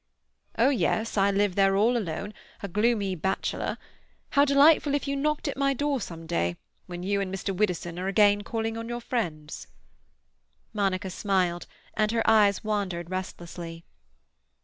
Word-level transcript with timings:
"Oh 0.57 0.69
yes; 0.71 1.15
I 1.15 1.29
live 1.29 1.53
there 1.53 1.75
all 1.75 1.95
alone, 1.95 2.33
a 2.63 2.67
gloomy 2.67 3.13
bachelor. 3.13 3.77
How 4.31 4.45
delightful 4.45 4.95
if 4.95 5.07
you 5.07 5.15
knocked 5.15 5.47
at 5.47 5.55
my 5.57 5.75
door 5.75 6.01
some 6.01 6.25
day, 6.25 6.57
when 6.87 7.03
you 7.03 7.21
and 7.21 7.31
Mr. 7.31 7.55
Widdowson 7.55 7.99
are 7.99 8.07
again 8.07 8.41
calling 8.41 8.77
on 8.77 8.89
your 8.89 8.99
friends." 8.99 9.67
Monica 10.73 11.11
smiled, 11.11 11.67
and 11.93 12.11
her 12.13 12.27
eyes 12.27 12.63
wandered 12.63 13.11
restlessly. 13.11 13.85